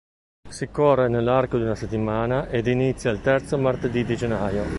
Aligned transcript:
Si 0.49 0.67
corre 0.71 1.07
nell'arco 1.09 1.57
di 1.57 1.63
una 1.63 1.75
settimana 1.75 2.47
ed 2.47 2.65
inizia 2.65 3.11
il 3.11 3.21
terzo 3.21 3.59
martedì 3.59 4.03
di 4.03 4.15
gennaio. 4.17 4.63